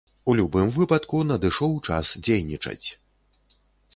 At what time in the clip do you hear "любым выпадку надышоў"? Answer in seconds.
0.37-1.75